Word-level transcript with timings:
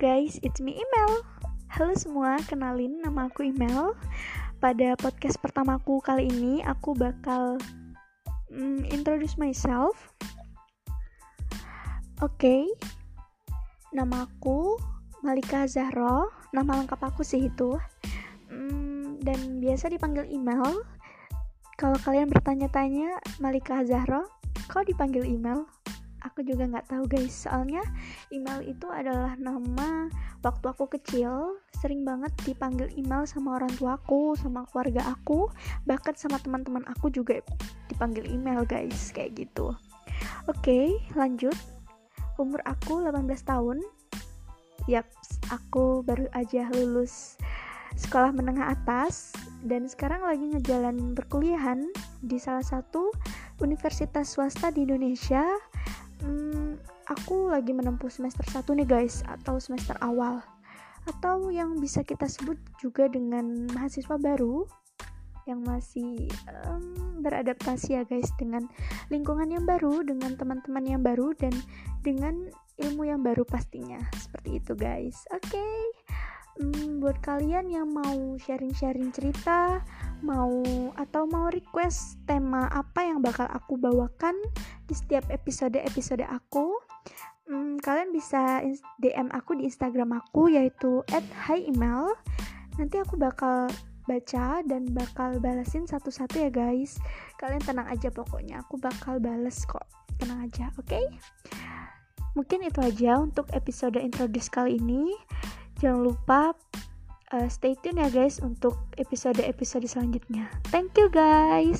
guys, 0.00 0.40
it's 0.40 0.64
me 0.64 0.80
Email. 0.80 1.20
Halo 1.68 1.92
semua, 1.92 2.40
kenalin 2.48 3.04
nama 3.04 3.28
aku 3.28 3.44
Email. 3.52 3.92
Pada 4.56 4.96
podcast 4.96 5.36
pertamaku 5.36 6.00
kali 6.00 6.24
ini, 6.24 6.64
aku 6.64 6.96
bakal 6.96 7.60
mm, 8.48 8.88
introduce 8.88 9.36
myself. 9.36 9.92
Oke, 12.24 12.32
okay. 12.32 12.62
nama 13.92 14.24
aku 14.24 14.80
Malika 15.20 15.68
Zahro. 15.68 16.32
Nama 16.56 16.80
lengkap 16.80 17.00
aku 17.04 17.20
sih 17.20 17.52
itu. 17.52 17.76
Mm, 18.48 19.20
dan 19.20 19.60
biasa 19.60 19.92
dipanggil 19.92 20.24
Email. 20.32 20.80
Kalau 21.76 22.00
kalian 22.00 22.32
bertanya-tanya, 22.32 23.20
Malika 23.36 23.84
Zahro, 23.84 24.24
kok 24.64 24.88
dipanggil 24.88 25.28
Email? 25.28 25.68
Aku 26.22 26.44
juga 26.46 26.68
nggak 26.68 26.88
tahu 26.90 27.04
guys. 27.08 27.46
Soalnya 27.46 27.82
email 28.30 28.60
itu 28.64 28.86
adalah 28.88 29.34
nama 29.36 30.08
waktu 30.44 30.66
aku 30.70 30.88
kecil. 30.98 31.60
Sering 31.76 32.04
banget 32.04 32.32
dipanggil 32.44 32.92
email 32.96 33.24
sama 33.24 33.60
orang 33.60 33.72
tuaku 33.76 34.36
sama 34.36 34.64
keluarga 34.68 35.04
aku 35.12 35.48
bahkan 35.84 36.12
sama 36.16 36.36
teman-teman 36.40 36.84
aku 36.88 37.08
juga 37.12 37.40
dipanggil 37.88 38.26
email 38.28 38.64
guys. 38.64 39.12
Kayak 39.12 39.46
gitu. 39.48 39.72
Oke 40.48 40.96
lanjut. 41.16 41.56
Umur 42.40 42.60
aku 42.64 43.04
18 43.04 43.26
tahun. 43.44 43.84
Yap 44.88 45.06
aku 45.52 46.00
baru 46.00 46.26
aja 46.32 46.72
lulus 46.72 47.36
sekolah 47.98 48.30
menengah 48.30 48.70
atas 48.70 49.34
dan 49.66 49.84
sekarang 49.90 50.22
lagi 50.22 50.46
ngejalanin 50.56 51.12
perkuliahan 51.12 51.90
di 52.22 52.38
salah 52.38 52.64
satu 52.64 53.10
universitas 53.60 54.32
swasta 54.32 54.70
di 54.70 54.86
Indonesia 54.88 55.44
aku 57.10 57.50
lagi 57.50 57.74
menempuh 57.74 58.08
semester 58.08 58.46
1 58.46 58.62
nih 58.78 58.88
guys 58.88 59.26
atau 59.26 59.58
semester 59.58 59.98
awal 59.98 60.38
atau 61.08 61.50
yang 61.50 61.80
bisa 61.82 62.06
kita 62.06 62.30
sebut 62.30 62.56
juga 62.78 63.10
dengan 63.10 63.66
mahasiswa 63.74 64.14
baru 64.20 64.68
yang 65.48 65.64
masih 65.64 66.28
um, 66.68 67.18
beradaptasi 67.24 67.98
ya 67.98 68.02
guys 68.06 68.30
dengan 68.38 68.68
lingkungan 69.08 69.50
yang 69.50 69.64
baru, 69.66 70.04
dengan 70.04 70.36
teman-teman 70.36 70.84
yang 70.86 71.02
baru 71.02 71.32
dan 71.34 71.50
dengan 72.06 72.46
ilmu 72.78 73.08
yang 73.08 73.20
baru 73.24 73.42
pastinya. 73.42 73.98
Seperti 74.14 74.62
itu 74.62 74.72
guys. 74.76 75.24
Oke. 75.34 75.50
Okay. 75.50 75.80
Hmm, 76.60 77.00
buat 77.00 77.16
kalian 77.24 77.72
yang 77.72 77.88
mau 77.88 78.36
sharing-sharing 78.36 79.16
cerita, 79.16 79.80
mau 80.20 80.60
atau 80.92 81.24
mau 81.24 81.48
request 81.48 82.20
tema 82.28 82.68
apa 82.68 83.00
yang 83.06 83.24
bakal 83.24 83.48
aku 83.48 83.80
bawakan 83.80 84.36
di 84.84 84.92
setiap 84.92 85.24
episode-episode 85.32 86.20
aku 86.28 86.76
hmm, 87.48 87.80
kalian 87.82 88.10
bisa 88.10 88.64
DM 89.00 89.28
aku 89.32 89.58
di 89.58 89.68
Instagram 89.68 90.16
aku 90.16 90.52
yaitu 90.52 91.04
@hiemail 91.46 92.12
nanti 92.78 92.96
aku 93.00 93.18
bakal 93.20 93.68
baca 94.08 94.64
dan 94.66 94.90
bakal 94.90 95.38
balasin 95.38 95.86
satu-satu 95.86 96.42
ya 96.42 96.50
guys 96.50 96.98
kalian 97.38 97.62
tenang 97.62 97.86
aja 97.86 98.10
pokoknya 98.10 98.64
aku 98.64 98.80
bakal 98.80 99.22
bales 99.22 99.62
kok 99.68 99.86
tenang 100.18 100.50
aja 100.50 100.72
oke 100.74 100.88
okay? 100.88 101.04
mungkin 102.34 102.66
itu 102.66 102.80
aja 102.82 103.20
untuk 103.22 103.46
episode 103.54 103.98
introduce 104.00 104.50
kali 104.50 104.82
ini 104.82 105.14
jangan 105.78 106.10
lupa 106.10 106.54
uh, 107.34 107.48
stay 107.50 107.78
tune 107.78 107.98
ya 108.02 108.10
guys 108.10 108.42
untuk 108.42 108.76
episode-episode 108.98 109.86
selanjutnya. 109.86 110.50
Thank 110.70 110.98
you 110.98 111.08
guys. 111.10 111.78